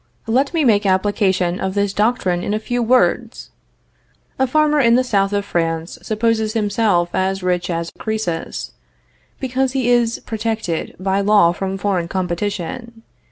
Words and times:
Let 0.25 0.51
me 0.51 0.63
make 0.63 0.87
application 0.87 1.59
of 1.59 1.75
this 1.75 1.93
doctrine 1.93 2.41
in 2.43 2.55
a 2.55 2.59
few 2.59 2.81
words: 2.81 3.51
A 4.39 4.47
farmer 4.47 4.79
in 4.79 4.95
the 4.95 5.03
south 5.03 5.31
of 5.31 5.45
France 5.45 5.99
supposes 6.01 6.53
himself 6.53 7.13
as 7.13 7.43
rich 7.43 7.69
as 7.69 7.91
Croesus, 7.99 8.71
because 9.39 9.73
he 9.73 9.91
is 9.91 10.17
protected 10.25 10.95
by 10.99 11.21
law 11.21 11.51
from 11.51 11.77
foreign 11.77 12.07
competition. 12.07 13.03